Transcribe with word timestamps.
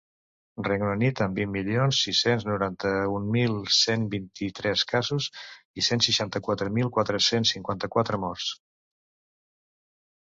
Regne 0.67 0.85
Unit, 0.91 1.19
amb 1.25 1.35
vint 1.41 1.51
milions 1.55 1.99
sis-cents 2.05 2.45
noranta-un 2.47 3.27
mil 3.35 3.53
cent 3.81 4.07
vint-i-tres 4.15 4.85
casos 4.93 5.27
i 5.81 5.85
cent 5.89 6.03
seixanta-quatre 6.07 6.73
mil 6.79 6.91
quatre-cents 6.97 7.53
cinquanta-quatre 7.57 8.23
morts. 8.25 8.51